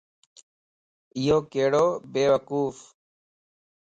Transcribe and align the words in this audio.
ايو 1.17 1.37
ڪيڙو 1.51 1.85
بيوقوفَ 2.13 2.77